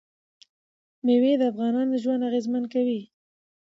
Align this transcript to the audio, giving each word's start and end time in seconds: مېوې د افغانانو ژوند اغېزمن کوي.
مېوې 1.05 1.33
د 1.39 1.43
افغانانو 1.51 1.95
ژوند 2.03 2.25
اغېزمن 2.29 2.63
کوي. 2.73 3.01